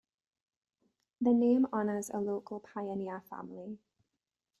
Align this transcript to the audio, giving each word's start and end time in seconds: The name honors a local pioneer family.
The 1.21 1.31
name 1.31 1.67
honors 1.71 2.09
a 2.09 2.17
local 2.17 2.59
pioneer 2.59 3.21
family. 3.29 3.77